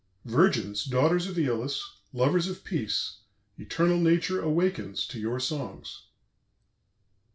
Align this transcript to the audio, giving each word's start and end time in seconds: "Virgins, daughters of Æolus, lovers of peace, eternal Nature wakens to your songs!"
"Virgins, 0.25 0.83
daughters 0.83 1.27
of 1.27 1.35
Æolus, 1.35 1.79
lovers 2.11 2.47
of 2.47 2.63
peace, 2.63 3.17
eternal 3.59 3.99
Nature 3.99 4.49
wakens 4.49 5.05
to 5.05 5.19
your 5.19 5.39
songs!" 5.39 6.07